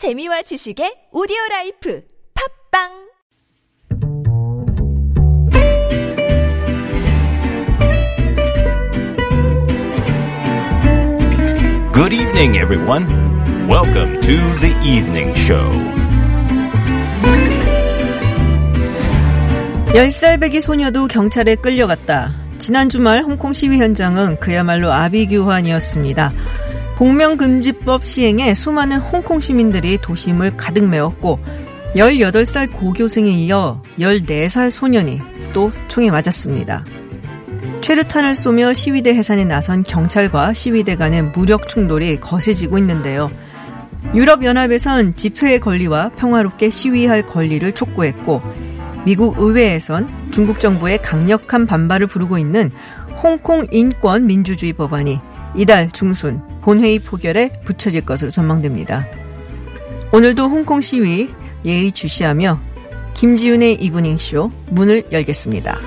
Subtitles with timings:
[0.00, 2.00] 재미와 지식의 오디오 life
[2.32, 2.88] 팟빵
[11.92, 13.04] Good evening, everyone.
[13.68, 15.68] Welcome to the evening show.
[19.92, 22.32] 10살 배기 소녀도 경찰에 끌려갔다.
[22.58, 26.32] 지난 주말 홍콩 시위 현장은 그야말로 아비규환이었습니다.
[27.00, 31.38] 복면금지법 시행에 수많은 홍콩 시민들이 도심을 가득 메웠고
[31.94, 35.18] 18살 고교생에 이어 14살 소년이
[35.54, 36.84] 또 총에 맞았습니다.
[37.80, 43.30] 최루탄을 쏘며 시위대 해산에 나선 경찰과 시위대 간의 무력 충돌이 거세지고 있는데요.
[44.14, 48.42] 유럽연합에선 집회의 권리와 평화롭게 시위할 권리를 촉구했고
[49.06, 52.70] 미국 의회에선 중국 정부의 강력한 반발을 부르고 있는
[53.22, 59.06] 홍콩 인권 민주주의 법안이 이달 중순 본회의 포결에 붙여질 것으로 전망됩니다.
[60.12, 61.30] 오늘도 홍콩 시위
[61.64, 62.60] 예의 주시하며
[63.14, 65.78] 김지윤의 이브닝쇼 문을 열겠습니다.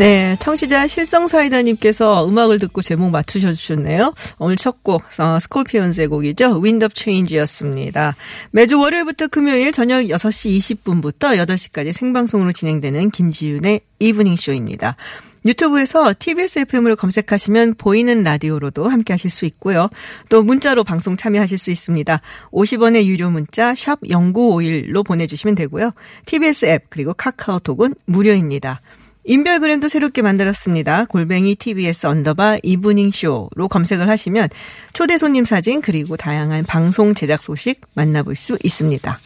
[0.00, 4.14] 네, 청취자 실성사이다님께서 음악을 듣고 제목 맞추셔주셨네요.
[4.38, 6.62] 오늘 첫 곡, 어, 스콜피온스의 곡이죠.
[6.62, 8.16] Wind of Change였습니다.
[8.50, 14.96] 매주 월요일부터 금요일 저녁 6시 20분부터 8시까지 생방송으로 진행되는 김지윤의 이브닝 쇼입니다.
[15.44, 19.90] 유튜브에서 TBS FM을 검색하시면 보이는 라디오로도 함께 하실 수 있고요.
[20.30, 22.22] 또 문자로 방송 참여하실 수 있습니다.
[22.52, 25.92] 50원의 유료 문자 샵 0951로 보내주시면 되고요.
[26.24, 28.80] TBS 앱 그리고 카카오톡은 무료입니다.
[29.24, 31.04] 인별그램도 새롭게 만들었습니다.
[31.06, 34.48] 골뱅이 TBS underbar 이브닝 쇼로 검색을 하시면
[34.92, 39.18] 초대 손님 사진 그리고 다양한 방송 제작 소식 만나볼 수 있습니다.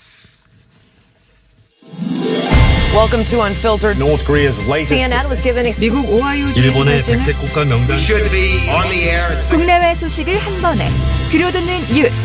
[2.94, 3.99] Welcome to Unfiltered.
[3.99, 8.69] North Korea's latest CNN was given ex- 미국 오하이오 일본의 백색 국가 명단 should be
[8.71, 10.88] on the air at six 국내외 소식을 한 번에
[11.33, 12.21] 들려듣는 뉴스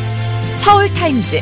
[0.58, 1.42] 서울 타임즈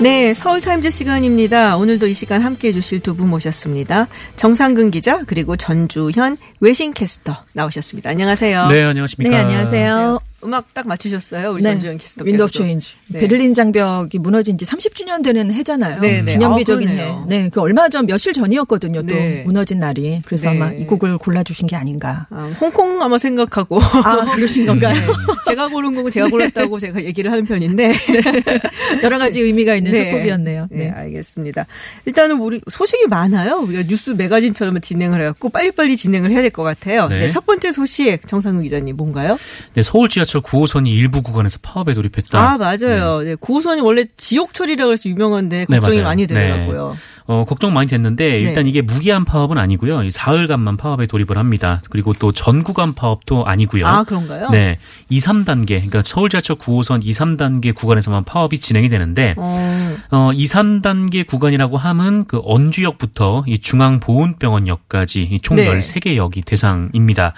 [0.00, 1.76] 네, 서울타임즈 시간입니다.
[1.76, 4.08] 오늘도 이 시간 함께해 주실 두 분 모셨습니다.
[4.36, 8.10] 정상근 기자 그리고 전주현 외신캐스터 나오셨습니다.
[8.10, 8.68] 안녕하세요.
[8.68, 9.30] 네, 안녕하십니까.
[9.30, 10.20] 네, 안녕하세요.
[10.44, 11.70] 음악 딱 맞추셨어요, 우리 네.
[11.72, 12.30] 전주현 캐스터께서.
[12.30, 12.92] Wind of Change.
[13.08, 13.20] 네.
[13.20, 16.00] 베를린 장벽이 무너진 지 30주년 되는 해잖아요.
[16.00, 16.32] 네, 네.
[16.34, 17.16] 기념비적인 아, 해.
[17.26, 19.02] 네, 그 얼마 전 며칠 전이었거든요.
[19.02, 19.42] 또 네.
[19.46, 20.20] 무너진 날이.
[20.26, 20.56] 그래서 네.
[20.60, 22.26] 아마 이 곡을 골라 주신 게 아닌가.
[22.30, 23.80] 아, 홍콩 아마 생각하고.
[23.80, 24.94] 아, 그러신 건가요?
[24.94, 25.06] 네.
[25.48, 27.94] 제가 고른 거고 제가 골랐다고 제가 얘기를 하는 편인데.
[29.02, 30.04] 여러 가지 의미가 있는 네.
[30.10, 30.68] 첫 곡이었네요.
[30.70, 31.66] 네, 알겠습니다.
[32.04, 33.56] 일단은 우리 소식이 많아요.
[33.60, 37.08] 우리가 뉴스 매거진처럼 진행을 해 갖고 빨리빨리 진행을 해야 될 것 같아요.
[37.08, 37.18] 네.
[37.18, 39.36] 네, 첫 번째 소식 정상훈 기자님 뭔가요?
[39.74, 42.38] 네, 서울 지하 철 9호선이 일부 구간에서 파업에 돌입했다.
[42.38, 43.22] 아 맞아요.
[43.22, 43.34] 네.
[43.36, 46.08] 9호선이 원래 지옥철이라고 해서 유명한데 네, 걱정이 맞아요.
[46.08, 46.96] 많이 되더라고요.
[47.28, 48.70] 어, 걱정 많이 됐는데 일단 네.
[48.70, 50.04] 이게 무기한 파업은 아니고요.
[50.04, 51.82] 이 사흘간만 파업에 돌입을 합니다.
[51.90, 53.86] 그리고 또 전 구간 파업도 아니고요.
[53.86, 54.50] 아 그런가요?
[54.50, 54.78] 네.
[55.08, 60.44] 2, 3단계, 그러니까 서울 지하철 9호선 2, 3단계 구간에서만 파업이 진행이 되는데 어, 어, 2,
[60.44, 65.68] 3단계 구간이라고 함은 그 언주역부터 이 중앙보훈병원역까지 이총 네.
[65.68, 67.32] 13개 역이 대상입니다.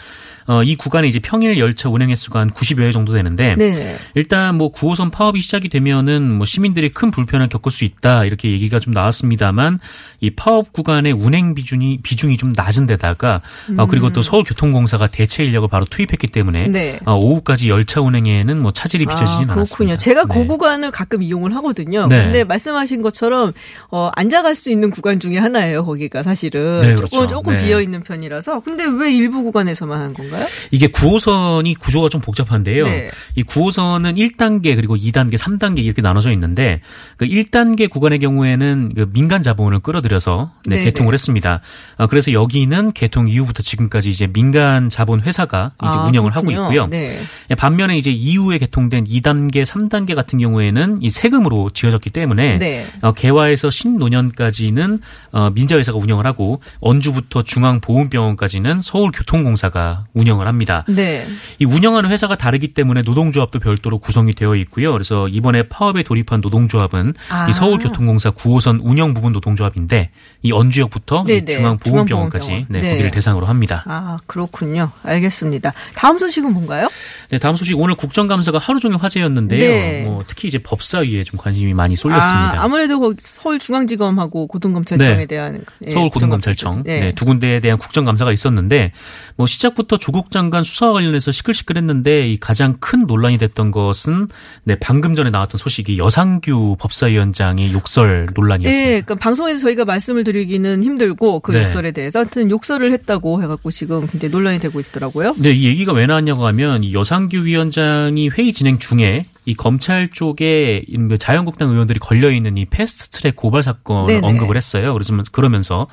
[0.49, 3.99] 어, 이 구간에 이제 평일 열차 운행 횟수가 한 90여 회 정도 되는데 네.
[4.15, 8.81] 일단 뭐 9호선 파업이 시작이 되면은 뭐 시민들이 큰 불편을 겪을 수 있다 이렇게 얘기가
[8.81, 9.79] 좀 나왔습니다만
[10.21, 13.43] 이 파업 구간의 운행 비중이 비중이 좀 낮은 데다가
[13.77, 16.73] 어, 그리고 또 서울교통공사가 대체 인력을 바로 투입했기 때문에 음.
[16.73, 16.99] 네.
[17.05, 19.55] 어, 오후까지 열차 운행에는 뭐 차질이 빚어지진 아, 않았습니다.
[19.55, 19.97] 그렇군요.
[19.99, 20.35] 제가 네.
[20.35, 22.07] 그 구간을 가끔 이용을 하거든요.
[22.07, 22.25] 네.
[22.25, 23.53] 근데 말씀하신 것처럼
[23.91, 25.85] 어, 앉아갈 수 있는 구간 중에 하나예요.
[25.85, 27.17] 거기가 사실은 네, 그렇죠.
[27.17, 27.65] 조금, 조금 네.
[27.65, 28.61] 비어 있는 편이라서.
[28.61, 30.38] 근데 왜 일부 구간에서만 한 건가요?
[30.71, 32.85] 이게 9호선이 구조가 좀 복잡한데요.
[32.85, 33.11] 네.
[33.35, 36.81] 이 9호선은 1단계 그리고 2단계, 3단계 이렇게 나눠져 있는데
[37.17, 41.15] 그 1단계 구간의 경우에는 그 민간 자본을 끌어들여서 네, 네, 개통을 네.
[41.15, 41.61] 했습니다.
[41.97, 46.63] 아, 그래서 여기는 개통 이후부터 지금까지 이제 민간 자본 회사가 이제 아, 운영을 그렇군요.
[46.63, 46.87] 하고 있고요.
[46.89, 47.21] 네.
[47.57, 52.87] 반면에 이제 이후에 개통된 2단계, 3단계 같은 경우에는 이 세금으로 지어졌기 때문에 네.
[53.03, 54.99] 어, 개화에서 신노년까지는
[55.33, 60.85] 어, 민자회사가 운영을 하고 언주부터 중앙보훈병원까지는 서울교통공사가 운영 을 합니다.
[60.89, 61.27] 네.
[61.59, 64.93] 이 운영하는 회사가 다르기 때문에 노동조합도 별도로 구성이 되어 있고요.
[64.93, 67.49] 그래서 이번에 파업에 돌입한 노동조합은 아.
[67.49, 70.11] 이 서울교통공사 9호선 운영 부분 노동조합 노동조합인데
[70.43, 71.45] 이 언주역부터 이.
[71.45, 72.67] 중앙보건병원까지 중앙보건병원.
[72.69, 72.91] 네, 네.
[72.91, 73.85] 거기를 대상으로 합니다.
[73.87, 74.91] 아, 그렇군요.
[75.03, 75.73] 알겠습니다.
[75.95, 76.89] 다음 소식은 뭔가요?
[77.31, 79.61] 네, 다음 소식 오늘 국정감사가 하루 종일 화제였는데요.
[79.61, 80.03] 네.
[80.05, 82.61] 뭐 특히 이제 법사위에 좀 관심이 많이 쏠렸습니다.
[82.61, 85.27] 아, 아무래도 거기 서울중앙지검하고 고등검찰청에 네.
[85.27, 87.01] 대한 예, 서울고등검찰청 네.
[87.01, 88.93] 네, 두 군데에 대한 국정감사가 있었는데
[89.37, 94.27] 뭐 시작부터 조국 장관 수사와 관련해서 시끌시끌했는데 이 가장 큰 논란이 됐던 것은
[94.65, 98.87] 네 방금 전에 나왔던 소식이 여상규 법사위원장의 욕설 논란이었습니다.
[98.87, 101.63] 예, 그러니까 방송에서 저희가 말씀을 드리기는 힘들고 그 네.
[101.63, 105.37] 욕설에 대해서 하여튼 욕설을 했다고 해갖고 지금 굉장히 논란이 되고 있더라고요.
[105.39, 110.85] 네, 이 얘기가 왜 나왔냐고 하면 이 여상규 위원장이 회의 진행 중에 이 검찰 쪽에
[111.09, 114.27] 그 자유한국당 의원들이 걸려 있는 이 패스트트랙 고발 사건을 네네.
[114.27, 114.93] 언급을 했어요.
[114.93, 115.87] 그래서 그러면서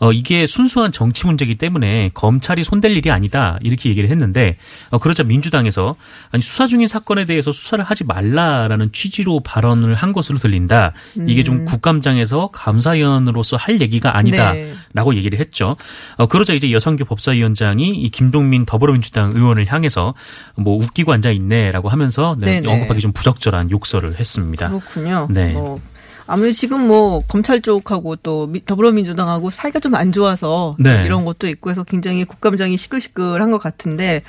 [0.00, 4.58] 어 이게 순수한 정치 문제이기 때문에 검찰이 손댈 일이 아니다 이렇게 얘기를 했는데
[4.90, 5.96] 어 그러자 민주당에서
[6.30, 10.92] 아니 수사 중인 사건에 대해서 수사를 하지 말라라는 취지로 발언을 한 것으로 들린다.
[11.26, 14.52] 이게 좀 국감장에서 감사위원으로서 할 얘기가 아니다.
[14.52, 14.56] 음.
[14.56, 14.74] 네.
[14.92, 15.76] 라고 얘기를 했죠.
[16.16, 20.12] 어, 그러자 이제 여성교 법사위원장이 이 김동민 더불어민주당 의원을 향해서
[20.56, 22.62] 뭐 웃기고 앉아 있네라고 하면서 네.
[22.66, 24.68] 언급 하기 좀 부적절한 욕설을 했습니다.
[24.68, 25.26] 그렇군요.
[25.30, 25.52] 네.
[25.52, 25.80] 뭐
[26.26, 31.02] 아무래도 지금 뭐 검찰 쪽하고 또 미- 더불어민주당하고 사이가 좀 안 좋아서 또 네.
[31.04, 34.22] 이런 것도 있고 해서 굉장히 국감장이 시끌시끌한 것 같은데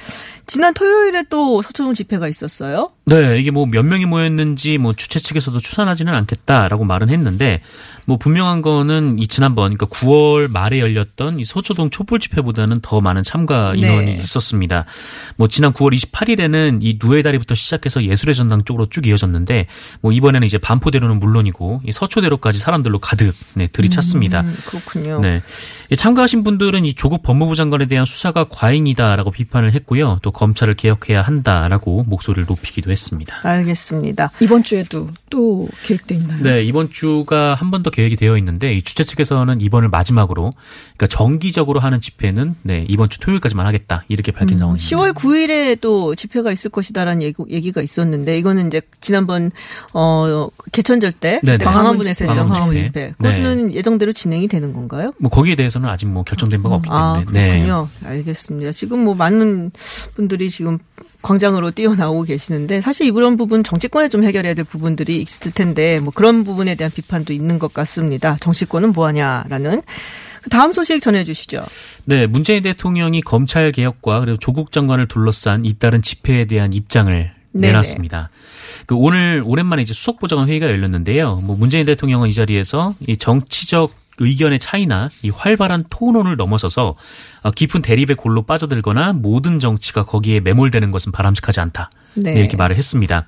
[0.52, 2.92] 지난 토요일에 또 서초동 집회가 있었어요.
[3.06, 7.62] 네, 이게 뭐 몇 명이 모였는지 뭐 주최 측에서도 추산하지는 않겠다라고 말은 했는데
[8.06, 13.24] 뭐 분명한 거는 이 지난번 그러니까 9월 말에 열렸던 이 서초동 촛불 집회보다는 더 많은
[13.24, 14.14] 참가 인원이 네.
[14.14, 14.86] 있었습니다.
[15.38, 19.68] 뭐 지난 9월 28일에는 이 누에 다리부터 시작해서 예술의 전당 쪽으로 쭉 이어졌는데
[20.02, 24.42] 뭐 이번에는 이제 반포대로는 물론이고 이 서초대로까지 사람들로 가득 네, 들이찼습니다.
[24.42, 25.22] 음, 그렇군요.
[25.22, 25.44] 네.
[25.90, 30.20] 이 참가하신 분들은 이 조국 법무부 장관에 대한 수사가 과잉이다라고 비판을 했고요.
[30.22, 33.36] 또 검찰을 개혁해야 한다라고 목소리를 높이기도 했습니다.
[33.44, 34.32] 알겠습니다.
[34.40, 36.42] 이번 주에도 또 계획돼 있나요?
[36.42, 40.52] 네, 이번 주가 한 번 더 계획이 되어 있는데 이 주최 측에서는 이번을 마지막으로
[40.98, 44.04] 그러니까 정기적으로 하는 집회는 네, 이번 주 토요일까지만 하겠다.
[44.08, 44.88] 이렇게 밝힌 상황입니다.
[44.96, 49.52] 10월 9일에 또 집회가 있을 것이다라는 얘기, 얘기가 있었는데 이거는 이제 지난번
[49.94, 51.58] 어 개천절 때 네네.
[51.60, 53.14] 그때 광화문에서 했던 광화문 집회.
[53.18, 53.38] 네.
[53.38, 55.14] 그거는 예정대로 진행이 되는 건가요?
[55.18, 57.40] 뭐 거기에 대해서는 아직 뭐 결정된 바가 없기 아, 때문에.
[57.42, 57.48] 네.
[57.64, 57.90] 그렇군요.
[58.06, 58.72] 알겠습니다.
[58.74, 59.72] 지금 뭐 많은
[60.16, 60.78] 분들 이 지금
[61.22, 66.44] 광장으로 뛰어나오고 계시는데 사실 이런 부분 정치권에 좀 해결해야 될 부분들이 있을 텐데 뭐 그런
[66.44, 68.38] 부분에 대한 비판도 있는 것 같습니다.
[68.40, 69.82] 정치권은 뭐하냐라는
[70.42, 71.66] 그 다음 소식 전해주시죠.
[72.06, 77.68] 네, 문재인 대통령이 검찰 개혁과 그리고 조국 장관을 둘러싼 잇따른 집회에 대한 입장을 네네.
[77.68, 78.30] 내놨습니다.
[78.88, 81.42] 그 오늘 오랜만에 이제 수석 보좌관 회의가 열렸는데요.
[81.44, 86.96] 뭐 문재인 대통령은 이 자리에서 이 정치적 의견의 차이나 이 활발한 토론을 넘어서서 어,
[87.50, 91.90] 깊은 대립의 골로 빠져들거나 모든 정치가 거기에 매몰되는 것은 바람직하지 않다.
[92.16, 92.34] 네.
[92.34, 93.26] 네, 이렇게 말을 했습니다.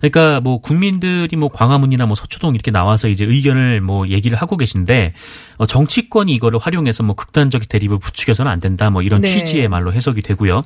[0.00, 5.14] 그러니까 뭐 국민들이 뭐 광화문이나 뭐 서초동 이렇게 나와서 이제 의견을 뭐 얘기를 하고 계신데
[5.58, 8.90] 어, 정치권이 이거를 활용해서 뭐 극단적인 대립을 부추겨서는 안 된다.
[8.90, 9.28] 뭐 이런 네.
[9.28, 10.64] 취지의 말로 해석이 되고요.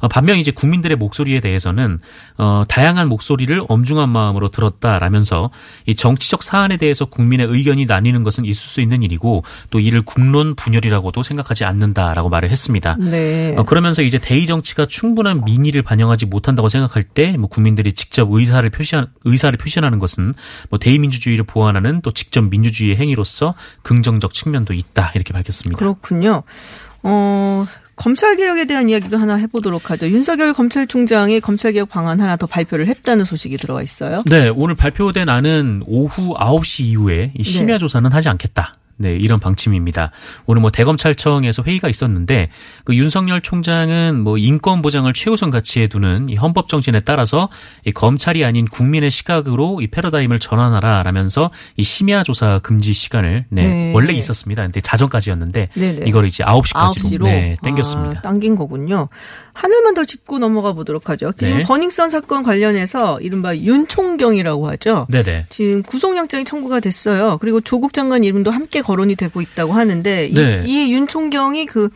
[0.00, 1.98] 어, 반면 이제 국민들의 목소리에 대해서는
[2.36, 5.50] 어, 다양한 목소리를 엄중한 마음으로 들었다라면서
[5.86, 10.54] 이 정치적 사안에 대해서 국민의 의견이 나뉘는 것은 있을 수 있는 일이고 또 이를 국론
[10.54, 12.96] 분열이라고도 생각하지 않는다라고 말을 했습니다.
[13.00, 13.54] 네.
[13.56, 18.28] 어, 그러면서 이제 대의 정치가 충분한 민의를 반영하지 못한다고 생각 할 때 뭐 국민들이 직접
[18.30, 20.34] 의사를 표시한 의사를 표현하는 것은
[20.70, 25.78] 뭐 대의 민주주의를 보완하는 또 직접 민주주의의 행위로서 긍정적 측면도 있다 이렇게 밝혔습니다.
[25.78, 26.42] 그렇군요.
[27.02, 27.64] 어,
[27.96, 30.08] 검찰 개혁에 대한 이야기도 하나 해보도록 하죠.
[30.08, 34.22] 윤석열 검찰총장이 검찰 개혁 방안 하나 더 발표를 했다는 소식이 들어와 있어요.
[34.26, 37.78] 네, 오늘 발표된 안은 오후 9시 이후에 이 심야 네.
[37.78, 38.74] 조사는 하지 않겠다.
[38.98, 40.10] 네, 이런 방침입니다.
[40.46, 42.50] 오늘 뭐 대검찰청에서 회의가 있었는데
[42.84, 47.48] 그 윤석열 총장은 뭐 인권 보장을 최우선 가치에 두는 이 헌법 정신에 따라서
[47.84, 53.92] 이 검찰이 아닌 국민의 시각으로 이 패러다임을 전환하라라면서 이 심야 조사 금지 시간을 네, 네.
[53.94, 54.62] 원래 있었습니다.
[54.62, 56.06] 근데 자정까지였는데 네네.
[56.06, 58.18] 이걸 이제 9시까지로 9시로 네, 땡겼습니다.
[58.18, 59.08] 아, 당긴 거군요.
[59.54, 61.32] 하나만 더 짚고 넘어가 보도록 하죠.
[61.36, 61.62] 지금 네.
[61.64, 65.06] 버닝썬 사건 관련해서 이른바 윤총경이라고 하죠.
[65.10, 65.46] 네네.
[65.48, 67.38] 지금 구속영장이 청구가 됐어요.
[67.38, 70.64] 그리고 조국 장관 이름도 함께 거론이 되고 있다고 하는데 네.
[70.66, 71.90] 이, 이 윤총경이 그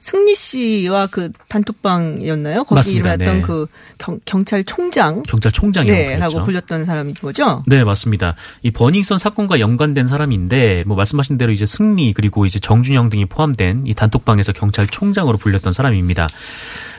[0.00, 2.64] 승리 씨와 그 단톡방이었나요?
[2.64, 3.14] 거기 맞습니다.
[3.14, 3.42] 일했던 네.
[3.42, 3.66] 그
[3.98, 6.44] 경, 경찰총장 경찰총장이라고 네.
[6.46, 7.62] 불렸던 사람인 거죠.
[7.66, 8.34] 네, 맞습니다.
[8.62, 13.82] 이 버닝썬 사건과 연관된 사람인데, 뭐 말씀하신 대로 이제 승리 그리고 이제 정준영 등이 포함된
[13.86, 16.28] 이 단톡방에서 경찰총장으로 불렸던 사람입니다.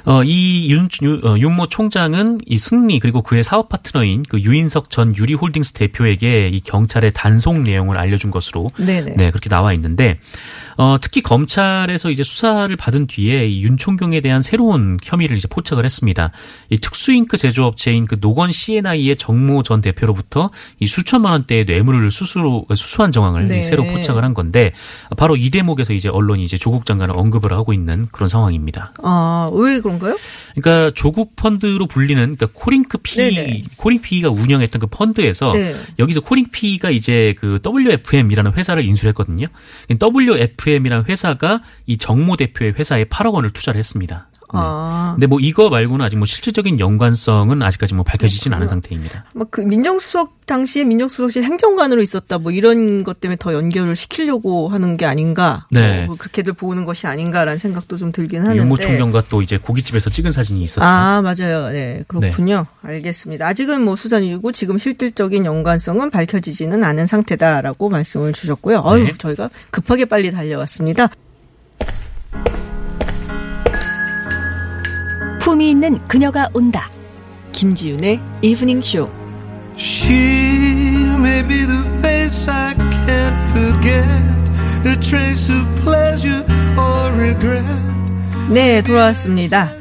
[0.06, 4.90] 어, 이 윤, 윤- 어, 윤모 총장은 이 승리 그리고 그의 사업 파트너인 그 유인석
[4.90, 9.14] 전 유리홀딩스 대표에게 이 경찰의 단속 내용을 알려준 것으로 네네.
[9.16, 10.20] 네, 그렇게 나와 있는데,
[10.78, 16.32] 어, 특히 검찰에서 이제 수사를 받은 뒤에 이 윤총경에 대한 새로운 혐의를 이제 포착을 했습니다.
[16.70, 20.50] 이 특수잉크 제조업체인 그 녹원 C&I의 정모 전 대표로부터
[20.80, 23.62] 이 수천만 원대의 뇌물을 수수로 수수한 정황을 네.
[23.62, 24.72] 새로 포착을 한 건데
[25.18, 28.94] 바로 이 대목에서 이제 언론이 이제 조국 장관을 언급을 하고 있는 그런 상황입니다.
[29.04, 30.18] 아, 왜 그런가요?
[30.56, 33.64] 그러니까 조국 펀드로 불리는 그러니까 코링크 PE 네네.
[33.78, 35.76] 코링크 PE가 운영했던 그 펀드에서 네.
[36.00, 39.48] 여기서 코링피가 이제 그 WFM이라는 회사를 인수했거든요.
[40.62, 44.31] WFM이라는 회사가 이 정모 대표의 회사에 8억 원을 투자를 했습니다.
[44.54, 44.60] 네.
[44.62, 45.12] 아.
[45.16, 49.26] 근데 뭐 이거 말고는 아직 뭐 실질적인 연관성은 아직까지 뭐 밝혀지진 않은 상태입니다.
[49.34, 55.06] 막그 민정수석 당시에 민정수석실 행정관으로 있었다 뭐 이런 것 때문에 더 연결을 시키려고 하는 게
[55.06, 56.06] 아닌가 네.
[56.06, 60.32] 뭐 그렇게들 보는 것이 아닌가라는 생각도 좀 들긴 하는데 윤모 총경과 또 이제 고깃집에서 찍은
[60.32, 60.84] 사진이 있었죠.
[60.84, 68.34] 아 맞아요 네 그렇군요 알겠습니다 아직은 뭐 수사이고 지금 실질적인 연관성은 밝혀지지는 않은 상태다라고 말씀을
[68.34, 69.14] 주셨고요 어유 네.
[69.18, 71.10] 저희가 급하게 빨리 달려왔습니다
[75.42, 76.88] 품이 있는 그녀가 온다.
[77.52, 79.10] 김지윤의 이브닝 쇼
[79.76, 80.14] She
[81.18, 84.08] may be the face I can't forget,
[84.86, 86.46] a trace of pleasure
[86.78, 87.66] or regret.
[88.52, 89.72] 네, 돌아왔습니다.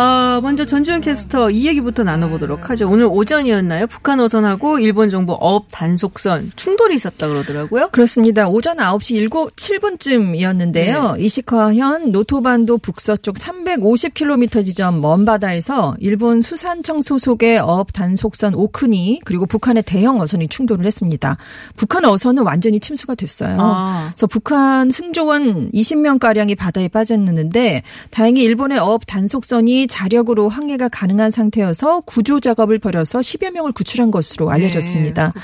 [0.00, 2.88] 어, 먼저 전주현 캐스터 이 얘기부터 나눠보도록 하죠.
[2.88, 3.86] 오늘 오전이었나요?
[3.86, 7.90] 북한 어선하고 일본 정부 어업 단속선 충돌이 있었다 그러더라고요.
[7.90, 8.48] 그렇습니다.
[8.48, 11.20] 오전 9시 7, 7분쯤이었는데요.
[11.20, 19.82] 이시카와현 노토반도 북서쪽 350km 지점 먼 바다에서 일본 수산청 소속의 어업 단속선 오쿠니 그리고 북한의
[19.82, 21.36] 대형 어선이 충돌을 했습니다.
[21.76, 23.58] 북한 어선은 완전히 침수가 됐어요.
[23.60, 24.08] 아.
[24.12, 32.00] 그래서 북한 승조원 20명 가량이 바다에 빠졌는데 다행히 일본의 어업 단속선이 자력으로 항해가 가능한 상태여서
[32.06, 35.34] 구조 작업을 벌여서 10여 명을 구출한 것으로 알려졌습니다.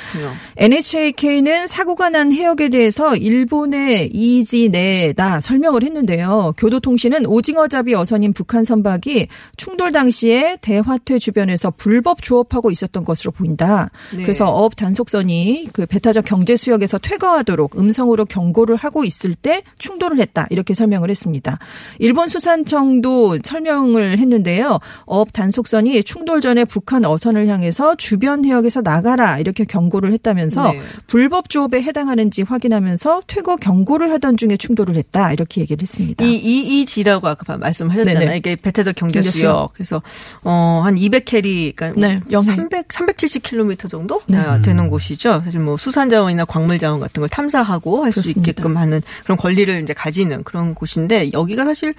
[0.57, 0.65] 네.
[0.65, 6.55] NHK는 사고가 난 해역에 대해서 일본의 EEZ 내라 설명을 했는데요.
[6.57, 9.27] 교도통신은 오징어잡이 어선인 북한 선박이
[9.57, 13.91] 충돌 당시에 대화퇴 주변에서 불법 조업하고 있었던 것으로 보인다.
[14.15, 14.23] 네.
[14.23, 20.47] 그래서 어업 단속선이 그 배타적 경제 수역에서 퇴거하도록 음성으로 경고를 하고 있을 때 충돌을 했다.
[20.51, 21.59] 이렇게 설명을 했습니다.
[21.99, 24.79] 일본 수산청도 설명을 했 는데요.
[25.07, 30.81] 어업 단속선이 충돌 전에 북한 어선을 향해서 주변 해역에서 나가라 이렇게 경고를 했다면서 네.
[31.07, 36.25] 불법 조업에 해당하는지 확인하면서 퇴거 경고를 하던 중에 충돌을 했다 이렇게 얘기를 했습니다.
[36.25, 38.19] 이, 이, 이 지라고 아까 말씀하셨잖아요.
[38.19, 38.37] 네네.
[38.37, 39.41] 이게 배타적 경제 경제 수역.
[39.41, 39.73] 수역.
[39.75, 40.03] 그래서,
[40.43, 42.47] 어, 한 200캐리, 그러니까 네, 영해.
[42.47, 44.39] 300, 370km 정도 네.
[44.39, 45.43] 아, 되는 곳이죠.
[45.45, 48.27] 사실 뭐 수산 자원이나 광물 자원 같은 걸 탐사하고 할 수.
[48.27, 51.95] 있게끔 하는 그런 권리를 이제 가지는 그런 곳인데 여기가 사실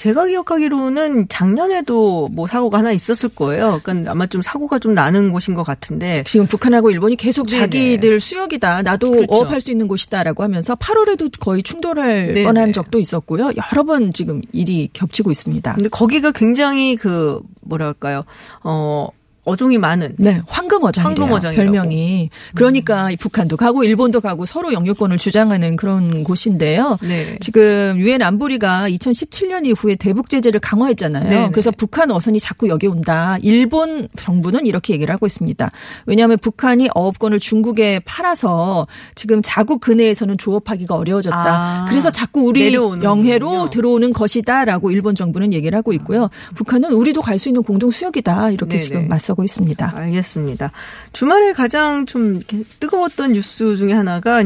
[0.00, 3.80] 제가 기억하기로는 작년에도 뭐 사고가 하나 있었을 거예요.
[3.82, 7.60] 그러니까 아마 좀 사고가 좀 나는 곳인 것 같은데 지금 북한하고 일본이 계속 네네.
[7.60, 8.80] 자기들 수역이다.
[8.80, 9.26] 나도 그렇죠.
[9.28, 12.44] 어업할 수 있는 곳이다라고 하면서 8월에도 거의 충돌할 네네.
[12.44, 13.50] 뻔한 적도 있었고요.
[13.72, 15.74] 여러 번 지금 일이 겹치고 있습니다.
[15.74, 18.24] 근데 거기가 굉장히 그 뭐랄까요?
[18.64, 19.08] 어
[19.44, 21.20] 어종이 많은 네, 황금어장이래요.
[21.22, 21.72] 황금어장이라고.
[21.72, 22.30] 별명이.
[22.54, 26.98] 그러니까 이 북한도 가고 일본도 가고 서로 영유권을 주장하는 그런 곳인데요.
[27.02, 27.36] 네.
[27.40, 31.28] 지금 유엔 안보리가 2017년 이후에 대북 제재를 강화했잖아요.
[31.28, 31.48] 네네.
[31.50, 33.36] 그래서 북한 어선이 자꾸 여기 온다.
[33.42, 35.68] 일본 정부는 이렇게 얘기를 하고 있습니다.
[36.06, 41.36] 왜냐하면 북한이 어업권을 중국에 팔아서 지금 자국 근해에서는 조업하기가 어려워졌다.
[41.36, 42.70] 아, 그래서 자꾸 우리.
[42.70, 46.28] 영해로 들어오는 것이다라고 일본 정부는 얘기를 하고 있고요.
[46.54, 48.50] 북한은 우리도 갈 수 있는 공동 수역이다.
[48.50, 48.82] 이렇게 네네.
[48.82, 49.92] 지금 맞서 고 있습니다.
[49.94, 50.72] 알겠습니다.
[51.12, 52.40] 주말에 가장 좀
[52.80, 54.42] 뜨거웠던 뉴스 중에 하나가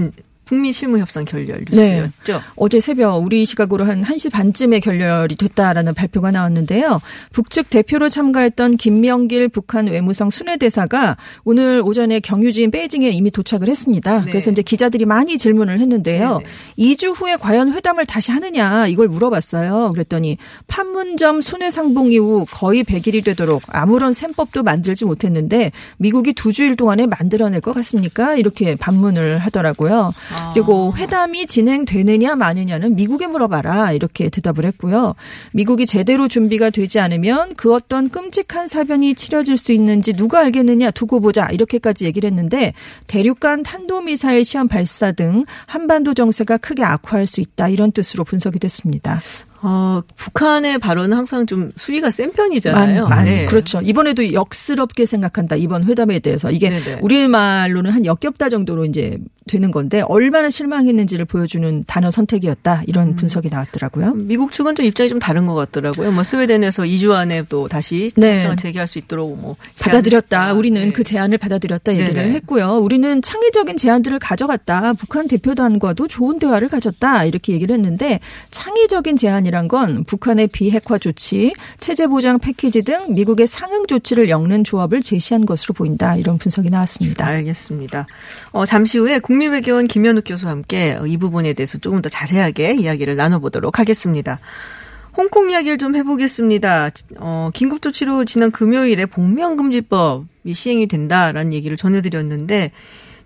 [0.54, 2.40] 북미 실무 협상 결렬 뉴스였죠.
[2.54, 7.00] 어제 새벽 우리 시각으로 한 1시 반쯤에 결렬이 됐다라는 발표가 나왔는데요.
[7.32, 14.24] 북측 대표로 참가했던 김명길 북한 외무성 순회대사가 오늘 오전에 경유지인 베이징에 이미 도착을 했습니다.
[14.24, 14.30] 네.
[14.30, 16.38] 그래서 이제 기자들이 많이 질문을 했는데요.
[16.38, 16.94] 네네.
[16.94, 19.90] 2주 후에 과연 회담을 다시 하느냐 이걸 물어봤어요.
[19.90, 26.76] 그랬더니 판문점 순회 상봉 이후 거의 100일이 되도록 아무런 셈법도 만들지 못했는데 미국이 두 주일
[26.76, 28.36] 동안에 만들어낼 것 같습니까?
[28.36, 30.12] 이렇게 반문을 하더라고요.
[30.52, 35.14] 그리고 회담이 진행되느냐 마느냐는 미국에 물어봐라 이렇게 대답을 했고요.
[35.52, 41.20] 미국이 제대로 준비가 되지 않으면 그 어떤 끔찍한 사변이 치러질 수 있는지 누가 알겠느냐 두고
[41.20, 42.72] 보자 이렇게까지 얘기를 했는데
[43.06, 49.20] 대륙간 탄도미사일 시험 발사 등 한반도 정세가 크게 악화할 수 있다 이런 뜻으로 분석이 됐습니다.
[49.66, 53.08] 어, 북한의 발언은 항상 좀 수위가 센 편이잖아요.
[53.08, 53.46] 많, 많, 네.
[53.46, 53.80] 그렇죠.
[53.80, 55.56] 이번에도 역스럽게 생각한다.
[55.56, 56.98] 이번 회담에 대해서 이게 네네.
[57.00, 59.16] 우리 말로는 한 역겹다 정도로 이제
[59.46, 63.16] 되는 건데 얼마나 실망했는지를 보여주는 단어 선택이었다 이런 음.
[63.16, 64.14] 분석이 나왔더라고요.
[64.14, 66.12] 미국 측은 좀 입장이 좀 다른 것 같더라고요.
[66.12, 68.34] 뭐 스웨덴에서 2주 안에 또 다시 네.
[68.34, 70.52] 협상을 재개할 수 있도록 뭐 받아들였다.
[70.52, 70.92] 우리는 네.
[70.92, 72.34] 그 제안을 받아들였다 얘기를 네네.
[72.36, 72.78] 했고요.
[72.78, 74.92] 우리는 창의적인 제안들을 가져갔다.
[74.94, 77.24] 북한 대표단과도 좋은 대화를 가졌다.
[77.24, 83.46] 이렇게 얘기를 했는데 창의적인 제안이 란 건 북한의 비핵화 조치, 체제 보장 패키지 등 미국의
[83.46, 86.16] 상응 조치를 엮는 조합을 제시한 것으로 보인다.
[86.16, 87.24] 이런 분석이 나왔습니다.
[87.24, 88.06] 알겠습니다.
[88.50, 93.78] 어, 잠시 후에 국립외교원 김현욱 교수와 함께 이 부분에 대해서 조금 더 자세하게 이야기를 나눠보도록
[93.78, 94.40] 하겠습니다.
[95.16, 96.90] 홍콩 이야기를 좀 해보겠습니다.
[97.20, 102.72] 어, 긴급조치로 지난 금요일에 복면금지법이 시행이 된다라는 얘기를 전해드렸는데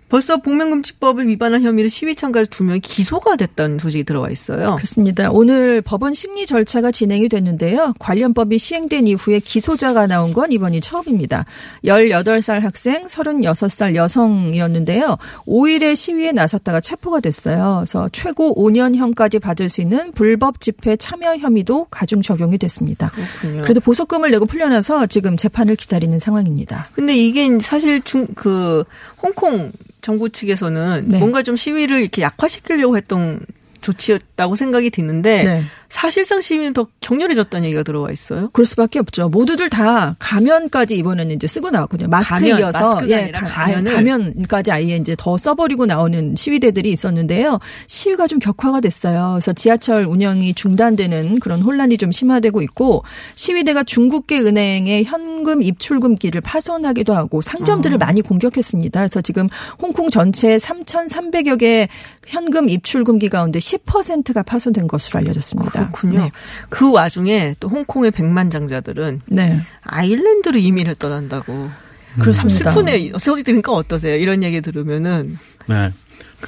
[0.09, 4.75] 벌써 복면금지법을 위반한 혐의로 시위 참가자 두 명이 기소가 됐다는 소식이 들어와 있어요.
[4.75, 5.29] 그렇습니다.
[5.31, 7.93] 오늘 법원 심리 절차가 진행이 됐는데요.
[7.99, 11.45] 관련 법이 시행된 이후에 기소자가 나온 건 이번이 처음입니다.
[11.85, 15.17] 18살 학생, 36살 여성이었는데요.
[15.45, 17.77] 5일의 시위에 나섰다가 체포가 됐어요.
[17.81, 23.11] 그래서 최고 5년형까지 받을 수 있는 불법 집회 참여 혐의도 가중 적용이 됐습니다.
[23.11, 23.61] 그렇군요.
[23.61, 26.87] 그래도 보석금을 내고 풀려나서 지금 재판을 기다리는 상황입니다.
[26.93, 28.83] 근데 이게 사실 중, 그,
[29.21, 31.17] 홍콩 정부 측에서는 네.
[31.19, 33.39] 뭔가 좀 시위를 이렇게 약화시키려고 했던
[33.81, 35.63] 조치였다고 생각이 드는데 네.
[35.89, 38.49] 사실상 시위는 더 격렬해졌다는 얘기가 들어와 있어요.
[38.53, 39.27] 그럴 수밖에 없죠.
[39.29, 42.07] 모두들 다 가면까지 이번에는 이제 쓰고 나왔거든요.
[42.09, 43.93] 마스크에 가면, 이어서 마스크가 예, 아니라 가- 가면을.
[43.95, 47.59] 가면까지 아예 이제 더 써버리고 나오는 시위대들이 있었는데요.
[47.87, 49.31] 시위가 좀 격화가 됐어요.
[49.33, 53.03] 그래서 지하철 운영이 중단되는 그런 혼란이 좀 심화되고 있고
[53.35, 58.05] 시위대가 중국계 은행의 현금 입출금기를 파손하기도 하고 상점들을 아.
[58.05, 58.99] 많이 공격했습니다.
[58.99, 59.49] 그래서 지금
[59.81, 61.87] 홍콩 전체 3,300여 개
[62.27, 65.78] 현금 입출금기 가운데 10%가 파손된 것으로 알려졌습니다.
[65.79, 66.23] 그렇군요.
[66.23, 66.31] 네.
[66.69, 69.61] 그 와중에 또 홍콩의 백만장자들은 네.
[69.83, 71.69] 아일랜드로 이민을 떠난다고.
[72.15, 72.71] 참 그렇습니다.
[72.71, 73.17] 슬프네요.
[73.19, 74.15] 소식 들으니까 어떠세요?
[74.15, 75.37] 이런 얘기 들으면은.
[75.67, 75.91] 네.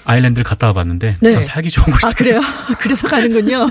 [0.06, 1.32] 아일랜드를 갔다 와봤는데 네.
[1.32, 2.08] 참 살기 좋은 곳이다.
[2.08, 2.40] 아, 그래요?
[2.80, 3.68] 그래서 가는군요.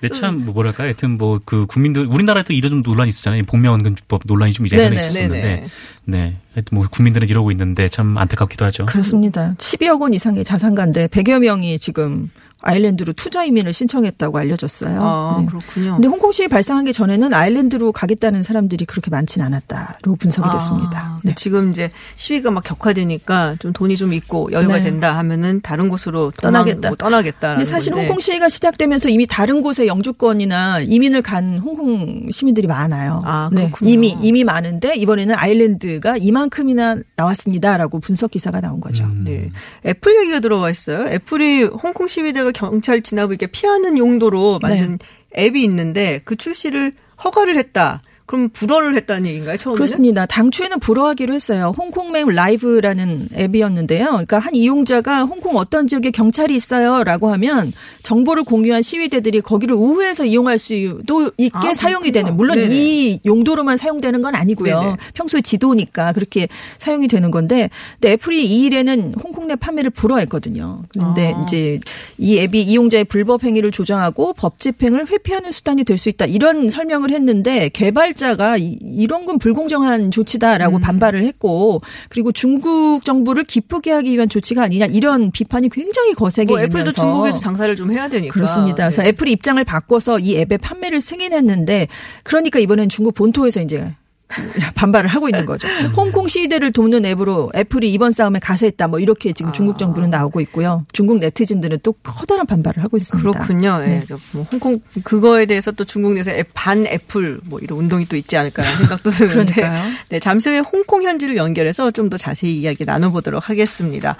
[0.00, 3.44] 근데 참뭐 뭐랄까 하여튼 뭐 그 국민들 우리나라에도 이런 좀 논란이 있었잖아요.
[3.44, 5.66] 복면금지법 논란이 좀 예전에 네네, 있었었는데 네네.
[6.04, 6.36] 네.
[6.54, 8.86] 하여튼 뭐 국민들은 이러고 있는데 참 안타깝기도 하죠.
[8.86, 9.54] 그렇습니다.
[9.58, 12.30] 12억 원 이상의 자산가인데 100여 명이 지금
[12.62, 15.00] 아일랜드로 투자 이민을 신청했다고 알려졌어요.
[15.02, 15.46] 아, 네.
[15.46, 15.94] 그렇군요.
[15.94, 21.20] 근데 홍콩시 발생하기 전에는 아일랜드로 가겠다는 사람들이 그렇게 많지는 않았다로 분석이 아, 됐습니다.
[21.24, 21.34] 네.
[21.36, 24.84] 지금 이제 시위가 막 격화되니까 좀 돈이 좀 있고 여유가 네.
[24.84, 26.90] 된다 하면은 다른 곳으로 떠나겠다.
[26.90, 27.54] 뭐 떠나겠다.
[27.54, 33.22] 근데 사실 홍콩 시위가 시작되면서 이미 다른 곳에 영주권이나 이민을 간 홍콩 시민들이 많아요.
[33.24, 33.66] 아, 네.
[33.66, 33.90] 그렇군요.
[33.90, 39.04] 이미 이미 많은데 이번에는 아일랜드가 이만큼이나 나왔습니다라고 분석 기사가 나온 거죠.
[39.04, 39.24] 음.
[39.24, 39.50] 네.
[39.86, 41.06] 애플 얘기가 들어와 있어요.
[41.08, 45.46] 애플이 홍콩 시위대가 경찰 진압을 이렇게 피하는 용도로 만든 네.
[45.46, 46.92] 앱이 있는데 그 출시를
[47.22, 48.02] 허가를 했다.
[48.30, 49.56] 그럼 불허를 했다는 얘기인가요?
[49.56, 49.76] 처음에는?
[49.76, 50.24] 그렇습니다.
[50.26, 51.74] 당초에는 불허하기로 했어요.
[51.76, 54.06] 홍콩맵 라이브라는 앱이었는데요.
[54.06, 57.72] 그러니까 한 이용자가 홍콩 어떤 지역에 경찰이 있어요라고 하면
[58.04, 62.12] 정보를 공유한 시위대들이 거기를 우회해서 이용할 수도 있게 아, 사용이.
[62.12, 62.74] 되는 물론 네네.
[62.74, 64.80] 이 용도로만 사용되는 건 아니고요.
[64.80, 64.96] 네네.
[65.14, 67.68] 평소에 지도니까 그렇게 사용이 되는 건데
[68.00, 70.82] 근데 애플이 이 일에는 홍콩 내 판매를 불허했거든요.
[70.88, 71.42] 그런데 아.
[71.42, 71.80] 이제
[72.18, 76.26] 이 앱이 이용자의 불법 행위를 조장하고 법 집행을 회피하는 수단이 될 수 있다.
[76.26, 80.80] 이런 설명을 했는데 개발 자가 이- 이런 건 불공정한 조치다라고 음.
[80.80, 81.80] 반발을 했고
[82.10, 87.02] 그리고 중국 정부를 기쁘게 하기 위한 조치가 아니냐 이런 비판이 굉장히 거세게 뭐 애플도 일면서
[87.02, 88.32] 중국에서 장사를 좀 해야 되니까.
[88.32, 88.84] 그렇습니다.
[88.84, 89.08] 그래서 네.
[89.08, 91.88] 애플이 입장을 바꿔서 이 앱의 판매를 승인했는데
[92.22, 93.92] 그러니까 이번엔 중국 본토에서 이제
[94.76, 95.66] 반발을 하고 있는 거죠.
[95.68, 95.92] 음.
[95.96, 98.88] 홍콩 시위대를 돕는 앱으로 애플이 이번 싸움에 가세했다.
[98.88, 100.84] 뭐 이렇게 지금 중국 정부는 나오고 있고요.
[100.92, 103.28] 중국 네티즌들은 또 커다란 반발을 하고 있습니다.
[103.30, 103.78] 그렇군요.
[103.78, 104.04] 네.
[104.06, 108.36] 저뭐 홍콩 그거에 대해서 또 중국 내에서 앱- 반 애플 뭐 이런 운동이 또 있지
[108.36, 109.52] 않을까라는 생각도 드는데.
[109.52, 109.90] 그러니까요.
[110.10, 114.16] 네, 잠시 후에 홍콩 현지를 연결해서 좀 더 자세히 이야기 나눠보도록 하겠습니다.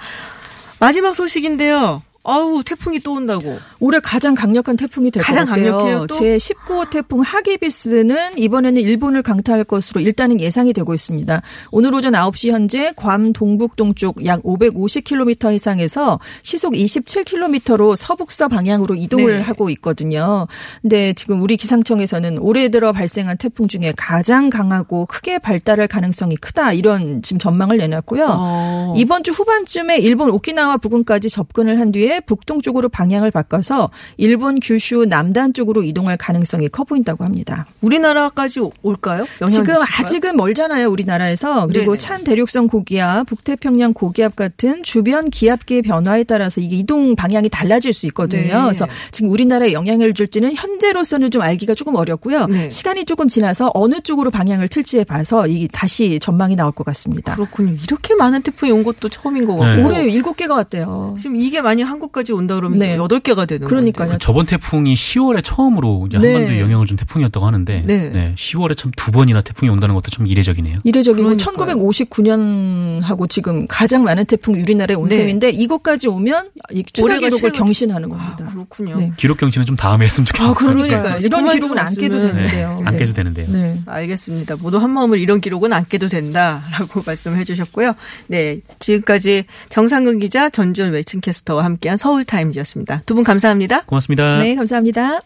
[0.79, 2.01] 마지막 소식인데요.
[2.23, 3.57] 아우 태풍이 또 온다고.
[3.79, 5.45] 올해 가장 강력한 태풍이 될 것 같아요.
[5.71, 6.15] 강력해요, 또?
[6.15, 11.41] 제 19호 태풍 하기비스는 이번에는 일본을 강타할 것으로 일단은 예상이 되고 있습니다.
[11.71, 19.37] 오늘 오전 9시 현재 괌 동북 동쪽 약 550km 해상에서 시속 27km로 서북서 방향으로 이동을
[19.37, 19.41] 네.
[19.41, 20.47] 하고 있거든요.
[20.83, 26.73] 근데 지금 우리 기상청에서는 올해 들어 발생한 태풍 중에 가장 강하고 크게 발달할 가능성이 크다
[26.73, 28.27] 이런 지금 전망을 내놨고요.
[28.29, 28.93] 어.
[28.95, 34.59] 이번 주 후반쯤에 일본 오키나와 부근까지 접근을 한 뒤에 이 후에 북동쪽으로 방향을 바꿔서 일본
[34.59, 37.65] 규슈 남단 쪽으로 이동할 가능성이 커 보인다고 합니다.
[37.79, 39.25] 우리나라까지 올까요?
[39.49, 41.67] 지금 아직은 멀잖아요, 우리나라에서.
[41.67, 41.97] 그리고 네네.
[41.97, 48.05] 찬 대륙성 고기압, 북태평양 고기압 같은 주변 기압계의 변화에 따라서 이게 이동 방향이 달라질 수
[48.07, 48.41] 있거든요.
[48.41, 48.61] 네.
[48.61, 52.47] 그래서 지금 우리나라에 영향을 줄지는 현재로서는 좀 알기가 조금 어렵고요.
[52.47, 52.69] 네.
[52.69, 57.35] 시간이 조금 지나서 어느 쪽으로 방향을 틀지에 봐서 이 다시 전망이 나올 것 같습니다.
[57.35, 57.75] 그렇군요.
[57.83, 59.75] 이렇게 많은 태풍이 온 것도 처음인 거 같고.
[59.75, 59.83] 네.
[59.83, 61.15] 올해 일곱 개가 왔대요.
[61.19, 62.97] 지금 이게 만약 한 국까지 온다 그러면 네.
[62.97, 64.11] 여덟 개가 되는 그러니까요.
[64.13, 66.33] 그 저번 태풍이 10월에 처음으로 이제 네.
[66.33, 68.09] 한반도에 영향을 준 태풍이었다고 하는데 네.
[68.09, 68.35] 네.
[68.37, 70.79] 10월에 참 두 번이나 태풍이 온다는 것도 참 이례적이네요.
[70.83, 71.55] 이례적이고 그러니까요.
[71.55, 75.15] 1959년하고 지금 가장 많은 태풍이 우리나라에 온 네.
[75.15, 76.49] 셈인데 이것까지 오면
[76.93, 78.37] 추가 기록을 경신하는 겁니다.
[78.47, 78.97] 아, 그렇군요.
[78.97, 79.11] 네.
[79.17, 80.51] 기록 경신은 좀 다음에 했으면 좋겠어요.
[80.51, 82.81] 아, 그러니까 이런 기록은 안 깨도 되는데요.
[82.85, 83.77] 안 깨도 되는데요.
[83.85, 84.57] 알겠습니다.
[84.57, 87.93] 모두 한 마음을 이런 기록은 안 깨도 된다라고 말씀해 주셨고요.
[88.27, 88.59] 네.
[88.79, 93.03] 지금까지 정상근 기자 전준 외친캐스터와 함께 한 서울타임즈였습니다.
[93.05, 93.81] 두 분 감사합니다.
[93.85, 94.39] 고맙습니다.
[94.39, 95.19] 네, 감사합니다.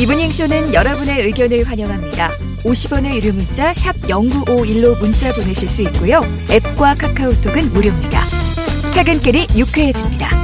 [0.00, 2.30] 이브닝 쇼는 여러분의 의견을 환영합니다.
[2.64, 6.20] 50원의 유료 문자 샵 0951로 문자 보내실 수 있고요.
[6.50, 8.20] 앱과 카카오톡은 무료입니다.
[8.92, 10.43] 퇴근길이 유쾌해집니다.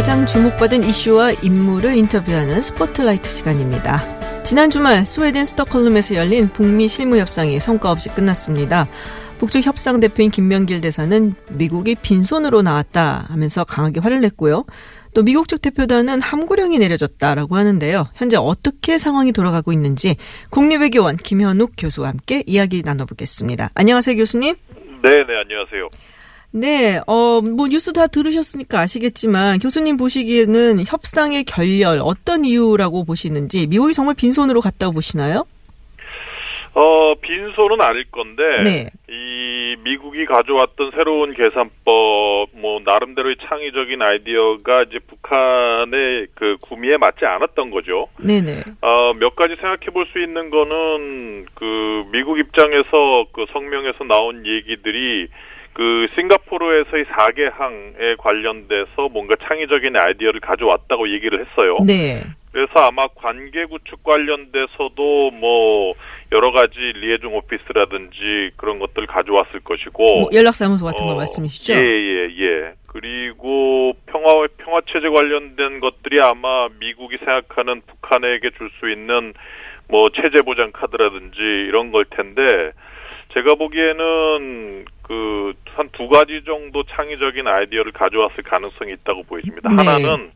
[0.00, 4.02] 가장 주목받은 이슈와 인물을 인터뷰하는 스포트라이트 시간입니다.
[4.44, 8.88] 지난 주말 스웨덴 스톡홀름에서 열린 북미 실무 협상이 성과 없이 끝났습니다.
[9.38, 14.64] 북쪽 협상 대표인 김명길 대사는 미국이 빈손으로 나왔다 하면서 강하게 화를 냈고요.
[15.12, 18.06] 또 미국 측 대표단은 함구령이 내려졌다라고 하는데요.
[18.14, 20.16] 현재 어떻게 상황이 돌아가고 있는지
[20.48, 23.68] 국립외교원 김현욱 교수와 함께 이야기 나눠보겠습니다.
[23.74, 24.54] 안녕하세요, 교수님.
[25.02, 26.09] 네, 네, 안녕하세요.
[26.52, 33.92] 네, 어, 뭐 뉴스 다 들으셨으니까 아시겠지만 교수님 보시기에는 협상의 결렬 어떤 이유라고 보시는지 미국이
[33.92, 35.44] 정말 빈손으로 갔다고 보시나요?
[36.72, 38.86] 어, 빈손은 아닐 건데 네.
[39.08, 47.70] 이 미국이 가져왔던 새로운 계산법 뭐 나름대로의 창의적인 아이디어가 이제 북한의 그 구미에 맞지 않았던
[47.70, 48.08] 거죠.
[48.18, 48.62] 네네.
[48.82, 55.28] 어, 몇 가지 생각해 볼 수 있는 거는 그 미국 입장에서 그 성명에서 나온 얘기들이
[55.72, 61.78] 그 싱가포르에서의 4개 항에 관련돼서 뭔가 창의적인 아이디어를 가져왔다고 얘기를 했어요.
[61.86, 62.22] 네.
[62.52, 65.94] 그래서 아마 관계 구축 관련돼서도 뭐
[66.32, 71.74] 여러 가지 리에종 오피스라든지 그런 것들 가져왔을 것이고 뭐 연락사무소 같은 거 어, 말씀이시죠?
[71.74, 72.28] 예예예.
[72.36, 72.72] 예, 예.
[72.88, 79.32] 그리고 평화 평화 체제 관련된 것들이 아마 미국이 생각하는 북한에게 줄 수 있는
[79.88, 81.36] 뭐 체제 보장 카드라든지
[81.68, 82.72] 이런 걸 텐데
[83.32, 89.68] 제가 보기에는 그 한 두 가지 정도 창의적인 아이디어를 가져왔을 가능성이 있다고 보여집니다.
[89.70, 89.76] 네.
[89.76, 90.30] 하나는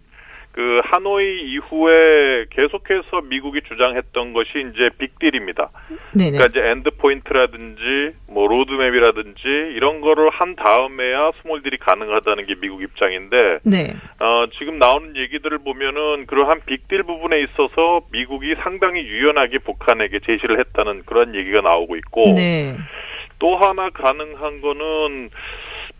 [0.54, 5.70] 그 하노이 이후에 계속해서 미국이 주장했던 것이 이제 빅딜입니다.
[6.12, 6.30] 네네.
[6.30, 9.42] 그러니까 이제 end point라든지 뭐 로드맵이라든지
[9.74, 13.96] 이런 거를 한 다음에야 스몰딜이 가능하다는 게 미국 입장인데 네.
[14.20, 21.02] 어, 지금 나오는 얘기들을 보면은 그러한 빅딜 부분에 있어서 미국이 상당히 유연하게 북한에게 제시를 했다는
[21.04, 22.74] 그런 얘기가 나오고 있고 네.
[23.40, 25.30] 또 하나 가능한 거는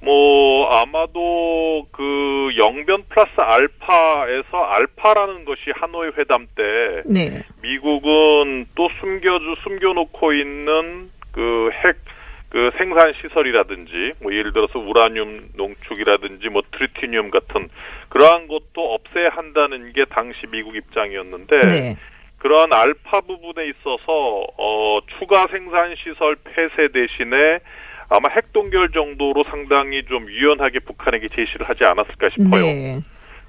[0.05, 7.43] 뭐 아마도 그 영변 플러스 알파에서 알파라는 것이 하노이 회담 때 네.
[7.63, 12.15] 미국은 또 숨겨주 숨겨놓고 있는 그 핵
[12.55, 17.69] 그 생산 시설이라든지 뭐 예를 들어서 우라늄 농축이라든지 뭐 트리티늄 같은
[18.11, 21.97] 그러한 것도 없애야 한다는 게 당시 미국 입장이었는데 네.
[22.39, 27.59] 그러한 알파 부분에 있어서 어 추가 생산 시설 폐쇄 대신에
[28.09, 32.63] 아마 핵 동결 정도로 상당히 좀 유연하게 북한에게 제시를 하지 않았을까 싶어요.
[32.63, 32.99] 네.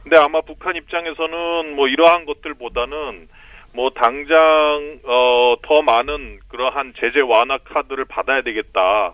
[0.04, 3.28] 근데 아마 북한 입장에서는 뭐 이러한 것들보다는
[3.76, 4.38] 뭐 당장
[5.04, 9.14] 어 더 많은 그러한 제재 완화 카드를 받아야 되겠다.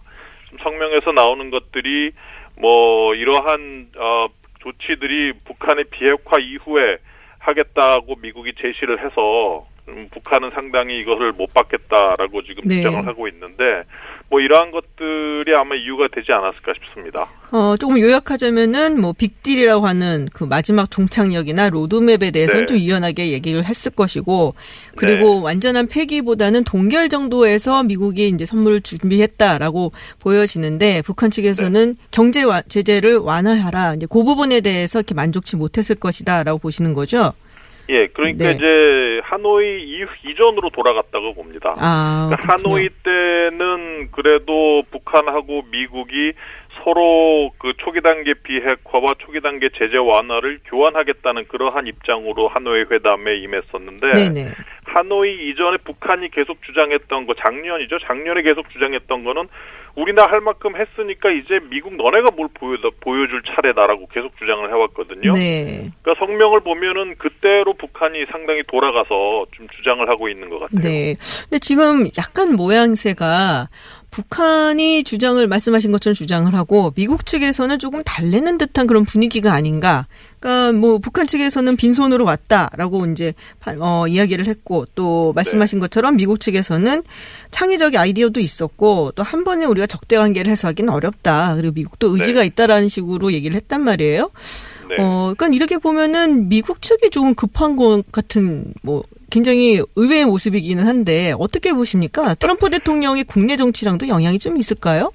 [0.62, 2.12] 성명에서 나오는 것들이
[2.60, 4.28] 뭐 이러한 어
[4.60, 6.98] 조치들이 북한의 비핵화 이후에
[7.40, 12.76] 하겠다고 미국이 제시를 해서 음, 북한은 상당히 이것을 못 받겠다라고 지금 네.
[12.76, 13.84] 주장을 하고 있는데
[14.32, 17.28] 뭐 이러한 것들이 아마 이유가 되지 않았을까 싶습니다.
[17.52, 22.66] 어, 조금 요약하자면은 뭐 빅딜이라고 하는 그 마지막 종착역이나 로드맵에 대해서는 네.
[22.66, 24.56] 좀 유연하게 얘기를 했을 것이고
[24.96, 25.42] 그리고 네.
[25.42, 32.08] 완전한 폐기보다는 동결 정도에서 미국이 이제 선물을 준비했다라고 보여지는데 북한 측에서는 네.
[32.12, 37.34] 경제 제재를 완화하라 이제 그 부분에 대해서 이렇게 만족치 못했을 것이다라고 보시는 거죠.
[37.92, 38.52] 예, 그러니까 네.
[38.52, 41.74] 이제 하노이 이후 이전으로 돌아갔다고 봅니다.
[41.78, 42.54] 아, 그러니까.
[42.54, 46.32] 하노이 때는 그래도 북한하고 미국이
[46.84, 54.14] 서로 그 초기 단계 비핵화와 초기 단계 제재 완화를 교환하겠다는 그러한 입장으로 하노이 회담에 임했었는데
[54.14, 54.52] 네네.
[54.86, 58.00] 하노이 이전에 북한이 계속 주장했던 거 작년이죠.
[58.00, 59.50] 작년에 계속 주장했던 거는
[59.96, 65.34] 우리나 할 만큼 했으니까 이제 미국 너네가 뭘 보여 보여줄 차례다라고 계속 주장을 해왔거든요.
[65.34, 65.92] 네.
[66.02, 70.82] 그러니까 성명을 보면은 그때로 북한이 상당히 돌아가서 좀 주장을 하고 있는 것 같아요.
[70.82, 71.16] 네.
[71.44, 73.68] 근데 지금 약간 모양새가
[74.12, 80.06] 북한이 주장을 말씀하신 것처럼 주장을 하고 미국 측에서는 조금 달래는 듯한 그런 분위기가 아닌가.
[80.40, 83.34] 그러니까 뭐 북한 측에서는 빈손으로 왔다라고 이제
[83.80, 85.82] 어 이야기를 했고 또 말씀하신 네.
[85.82, 87.04] 것처럼 미국 측에서는
[87.52, 91.56] 창의적 아이디어도 있었고 또 한 번에 우리가 적대 관계를 해소하기는 어렵다.
[91.56, 92.48] 그리고 미국도 의지가 네.
[92.48, 94.30] 있다라는 식으로 얘기를 했단 말이에요.
[94.92, 94.98] 네.
[95.00, 101.34] 어, 그러니까 이렇게 보면은 미국 측이 조금 급한 것 같은 뭐 굉장히 의외의 모습이기는 한데
[101.40, 102.36] 어떻게 보십니까?
[102.36, 105.12] 트럼프 대통령의 국내 정치랑도 영향이 좀 있을까요?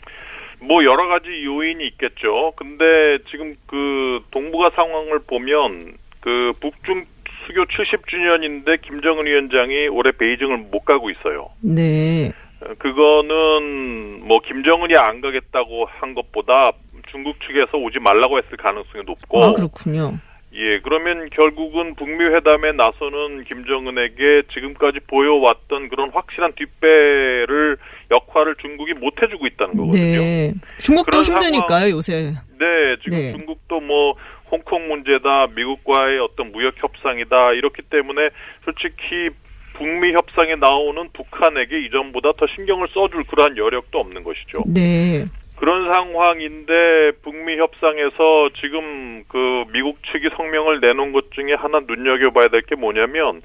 [0.60, 2.54] 뭐 여러 가지 요인이 있겠죠.
[2.56, 2.84] 근데
[3.30, 7.04] 지금 그 동북아 상황을 보면 그 북중
[7.46, 11.50] 수교 70주년인데 김정은 위원장이 올해 베이징을 못 가고 있어요.
[11.60, 12.32] 네.
[12.60, 16.72] 어, 그거는 뭐 김정은이 안 가겠다고 한 것보다
[17.10, 20.18] 중국 측에서 오지 말라고 했을 가능성이 높고 아, 그렇군요.
[20.58, 27.76] 예, 그러면 결국은 북미 회담에 나서는 김정은에게 지금까지 보여왔던 그런 확실한 뒷배를
[28.10, 30.18] 역할을 중국이 못 해주고 있다는 거거든요.
[30.18, 30.54] 네.
[30.78, 32.32] 중국도 힘드니까요, 요새.
[32.58, 33.32] 네, 지금 네.
[33.32, 34.14] 중국도 뭐
[34.50, 38.30] 홍콩 문제다, 미국과의 어떤 무역 협상이다 이렇기 때문에
[38.64, 39.28] 솔직히
[39.74, 44.62] 북미 협상에 나오는 북한에게 이전보다 더 신경을 써줄 그러한 여력도 없는 것이죠.
[44.66, 45.26] 네.
[45.56, 52.62] 그런 상황인데 북미 협상에서 지금 그 미국 측이 성명을 내놓은 것 중에 하나 눈여겨봐야 될
[52.62, 53.42] 게 뭐냐면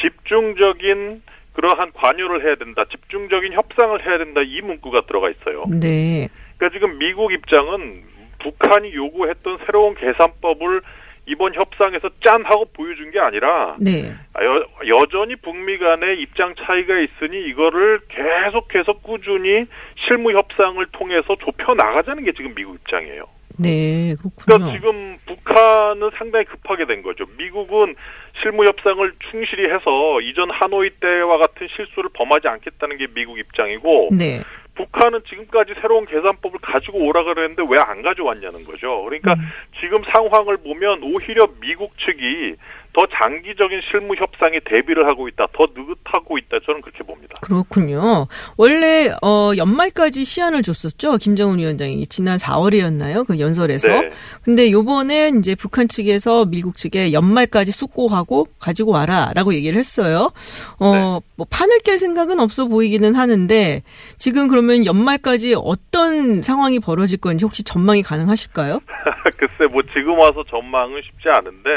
[0.00, 5.64] 집중적인 그러한 관여를 해야 된다, 집중적인 협상을 해야 된다 이 문구가 들어가 있어요.
[5.68, 6.28] 네.
[6.56, 8.02] 그러니까 지금 미국 입장은
[8.38, 10.80] 북한이 요구했던 새로운 계산법을
[11.26, 14.12] 이번 협상에서 짠 하고 보여준 게 아니라 네.
[14.42, 19.66] 여, 여전히 북미 간의 입장 차이가 있으니 이거를 계속해서 꾸준히
[20.06, 23.26] 실무 협상을 통해서 좁혀 나가자는 게 지금 미국 입장이에요.
[23.58, 24.14] 네.
[24.18, 24.32] 그렇군요.
[24.44, 27.24] 그러니까 지금 북한은 상당히 급하게 된 거죠.
[27.36, 27.94] 미국은
[28.40, 34.40] 실무 협상을 충실히 해서 이전 하노이 때와 같은 실수를 범하지 않겠다는 게 미국 입장이고 네.
[34.82, 39.02] 북한은 지금까지 새로운 계산법을 가지고 오라 그랬는데 왜 안 가져왔냐는 거죠.
[39.04, 39.34] 그러니까
[39.80, 42.54] 지금 상황을 보면 오히려 미국 측이
[42.94, 46.58] 더 장기적인 실무 협상에 대비를 하고 있다, 더 느긋하고 있다.
[46.66, 47.34] 저는 그렇게 봅니다.
[47.40, 48.26] 그렇군요.
[48.58, 51.16] 원래 어 연말까지 시한을 줬었죠.
[51.16, 53.26] 김정은 위원장이 지난 4월이었나요?
[53.26, 53.88] 그 연설에서.
[53.88, 54.10] 네.
[54.44, 60.30] 근데 요번에 이제 북한 측에서 미국 측에 연말까지 숙고하고 가지고 와라라고 얘기를 했어요.
[60.78, 61.26] 어, 네.
[61.36, 63.82] 뭐 판을 깰 생각은 없어 보이기는 하는데
[64.18, 68.80] 지금 그러면 연말까지 어떤 상황이 벌어질 건지 혹시 전망이 가능하실까요?
[69.38, 71.70] 글쎄, 뭐 지금 와서 전망은 쉽지 않은데,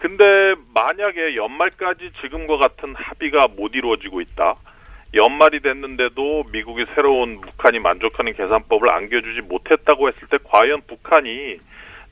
[0.00, 4.56] 근데 만약에 연말까지 지금과 같은 합의가 못 이루어지고 있다.
[5.12, 11.58] 연말이 됐는데도 미국이 새로운 북한이 만족하는 계산법을 안겨주지 못했다고 했을 때 과연 북한이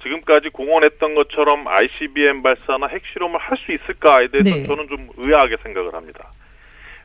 [0.02, 4.62] 지금까지 공언했던 것처럼 ICBM 발사나 핵실험을 할 수 있을까에 대해서 네.
[4.64, 6.30] 저는 좀 의아하게 생각을 합니다.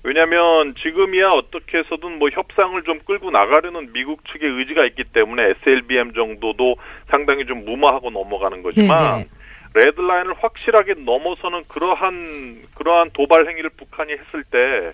[0.03, 6.13] 왜냐하면 지금이야 어떻게 해서든 뭐 협상을 좀 끌고 나가려는 미국 측의 의지가 있기 때문에 SLBM
[6.13, 6.75] 정도도
[7.09, 9.42] 상당히 좀 무마하고 넘어가는 거지만 네 네.
[9.73, 14.93] 레드라인을 확실하게 넘어서는 그러한 그러한 도발 행위를 북한이 했을 때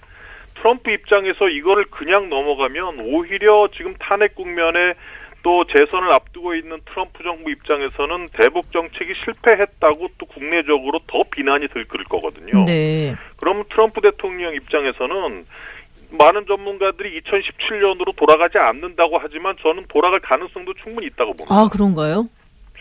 [0.56, 4.94] 트럼프 입장에서 이거를 그냥 넘어가면 오히려 지금 탄핵 국면에
[5.42, 12.06] 또 재선을 앞두고 있는 트럼프 정부 입장에서는 대북 정책이 실패했다고 또 국내적으로 더 비난이 들끓을
[12.06, 12.66] 거거든요.
[12.66, 13.16] 네.
[13.38, 15.46] 그러면 트럼프 대통령 입장에서는
[16.12, 21.56] 많은 전문가들이 2017년으로 돌아가지 않는다고 하지만 저는 돌아갈 가능성도 충분히 있다고 봅니다.
[21.56, 22.28] 아, 그런가요?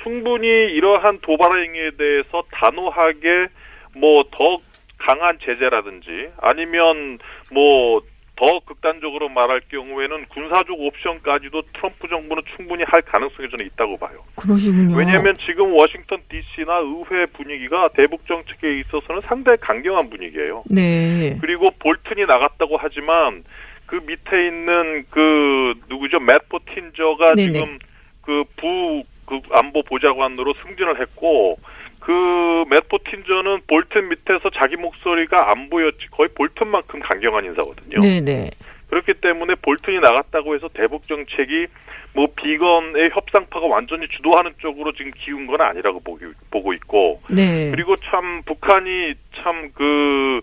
[0.02, 3.48] 충분히 이러한 도발 행위에 대해서 단호하게
[3.96, 4.56] 뭐 더
[4.98, 7.18] 강한 제재라든지 아니면
[7.50, 8.00] 뭐
[8.38, 14.22] 더 극단적으로 말할 경우에는 군사적 옵션까지도 트럼프 정부는 충분히 할 가능성이 저는 있다고 봐요.
[14.37, 14.96] 그러시군요.
[14.96, 20.62] 왜냐하면 지금 워싱턴 D.C.나 의회 분위기가 대북 정책에 있어서는 상당히 강경한 분위기예요.
[20.70, 21.37] 네.
[21.40, 23.42] 그리고 볼튼이 나갔다고 하지만
[23.87, 26.20] 그 밑에 있는 그 누구죠?
[26.20, 27.52] 맷 포틴저가 네네.
[27.52, 27.78] 지금
[28.22, 31.58] 그 부 그 안보 보좌관으로 승진을 했고
[32.00, 38.00] 그 맷 포틴저는 볼튼 밑에서 자기 목소리가 안 보였지 거의 볼튼만큼 강경한 인사거든요.
[38.00, 38.50] 네네.
[38.88, 41.66] 그렇기 때문에 볼튼이 나갔다고 해서 대북 정책이
[42.14, 47.70] 뭐 비건의 협상파가 완전히 주도하는 쪽으로 지금 기운 건 아니라고 보기, 보고 있고 네.
[47.70, 50.42] 그리고 참 북한이 참그그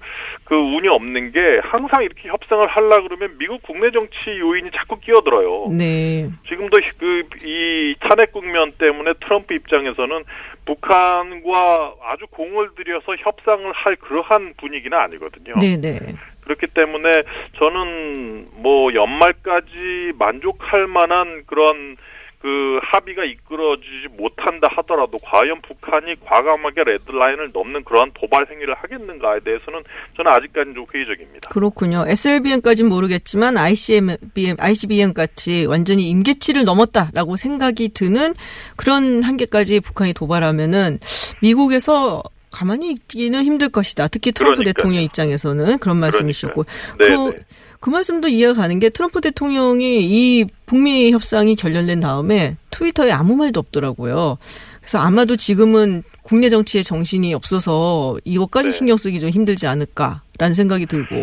[0.52, 5.70] 운이 없는 게 항상 이렇게 협상을 하려 그러면 미국 국내 정치 요인이 자꾸 끼어들어요.
[5.72, 6.30] 네.
[6.48, 10.24] 지금도 그 이 탄핵 국면 때문에 트럼프 입장에서는
[10.66, 15.56] 북한과 아주 공을 들여서 협상을 할 그러한 분위기는 아니거든요.
[15.60, 15.98] 네, 네.
[16.46, 17.24] 그렇기 때문에
[17.58, 21.98] 저는 뭐 연말까지 만족할 만한 그런
[22.46, 29.82] 그 합의가 이끌어지지 못한다 하더라도 과연 북한이 과감하게 레드라인을 넘는 그러한 도발 행위를 하겠는가에 대해서는
[30.16, 31.50] 저는 아직까지는 좀 회의적입니다.
[31.50, 32.04] 그렇군요.
[32.08, 38.36] SLBM까지는 모르겠지만 ICBM, ICBM 같이 완전히 임계치를 넘었다라고 생각이 드는
[38.78, 41.00] 그런 한계까지 북한이 도발하면은
[41.42, 42.22] 미국에서
[42.56, 44.08] 가만히 있기는 힘들 것이다.
[44.08, 44.74] 특히 트럼프 그러니까요.
[44.74, 46.65] 대통령 입장에서는 그런 말씀이셨고.
[47.00, 47.39] 네, 그, 네.
[47.82, 53.60] 그 말씀도 이해가 가는 게 트럼프 대통령이 이 북미 협상이 결렬된 다음에 트위터에 아무 말도
[53.60, 54.38] 없더라고요.
[54.80, 58.72] 그래서 아마도 지금은 국내 정치에 정신이 없어서 이것까지 네.
[58.72, 61.15] 신경 쓰기 좀 힘들지 않을까라는 생각이 들고.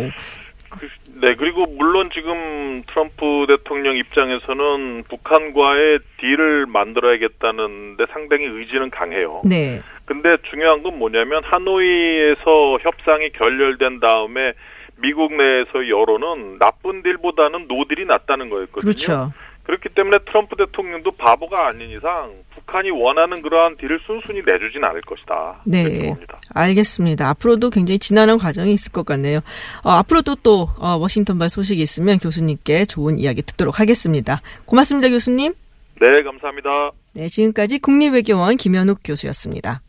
[1.23, 9.41] 네, 그리고 물론 지금 트럼프 대통령 입장에서는 북한과의 딜을 만들어야겠다는데 상당히 의지는 강해요.
[9.45, 9.79] 네.
[10.03, 14.51] 근데 중요한 건 뭐냐면 하노이에서 협상이 결렬된 다음에
[14.97, 18.81] 미국 내에서 여론은 나쁜 딜보다는 노딜이 낫다는 거였거든요.
[18.81, 19.31] 그렇죠.
[19.63, 25.61] 그렇기 때문에 트럼프 대통령도 바보가 아닌 이상 북한이 원하는 그러한 딜을 순순히 내주진 않을 것이다.
[25.65, 26.15] 네.
[26.53, 27.29] 알겠습니다.
[27.29, 29.39] 앞으로도 굉장히 지난한 과정이 있을 것 같네요.
[29.83, 34.41] 어, 앞으로도 또 어, 워싱턴발 소식이 있으면 교수님께 좋은 이야기 듣도록 하겠습니다.
[34.65, 35.53] 고맙습니다, 교수님.
[36.01, 36.91] 네, 감사합니다.
[37.13, 39.81] 네, 지금까지 국립외교원 김현욱 교수였습니다.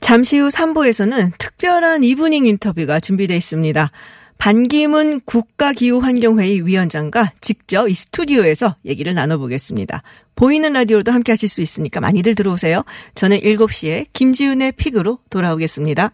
[0.00, 3.90] 잠시 후 3부에서는 특별한 이브닝 인터뷰가 준비되어 있습니다.
[4.38, 10.02] 반기문 국가기후환경회의 위원장과 직접 이 스튜디오에서 얘기를 나눠보겠습니다.
[10.36, 12.84] 보이는 라디오로도 함께 하실 수 있으니까 많이들 들어오세요.
[13.14, 16.12] 저는 7시에 김지은의 픽으로 돌아오겠습니다.